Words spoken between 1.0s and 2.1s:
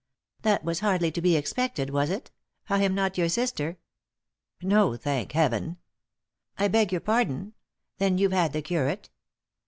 to be expected, was